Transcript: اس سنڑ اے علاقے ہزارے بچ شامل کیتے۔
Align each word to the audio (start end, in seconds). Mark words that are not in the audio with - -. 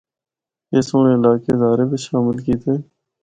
اس 0.73 0.85
سنڑ 0.89 1.05
اے 1.09 1.13
علاقے 1.17 1.49
ہزارے 1.55 1.83
بچ 1.89 2.01
شامل 2.07 2.35
کیتے۔ 2.45 2.73